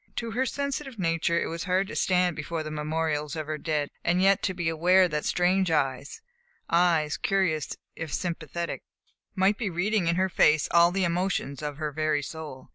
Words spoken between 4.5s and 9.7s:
be aware that strange eyes, eyes curious if sympathetic, might be